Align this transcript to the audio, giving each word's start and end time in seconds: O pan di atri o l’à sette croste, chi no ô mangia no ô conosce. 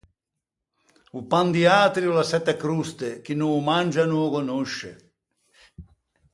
O 1.17 1.19
pan 1.31 1.47
di 1.55 1.63
atri 1.83 2.05
o 2.11 2.13
l’à 2.15 2.25
sette 2.31 2.53
croste, 2.63 3.09
chi 3.23 3.33
no 3.35 3.47
ô 3.57 3.59
mangia 3.69 4.03
no 4.07 4.17
ô 4.25 4.27
conosce. 4.37 4.91